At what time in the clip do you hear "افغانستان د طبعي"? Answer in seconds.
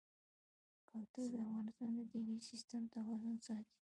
1.41-2.37